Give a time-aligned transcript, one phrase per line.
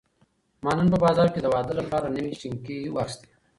[0.63, 3.27] ما نن په بازار کې د واده لپاره نوې شینکۍ واخیستې.